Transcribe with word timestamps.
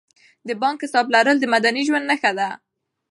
د 0.47 0.49
بانک 0.61 0.77
حساب 0.85 1.05
لرل 1.15 1.37
د 1.41 1.45
مدني 1.53 1.81
ژوند 1.87 2.05
نښه 2.09 2.31
ده. 2.39 2.49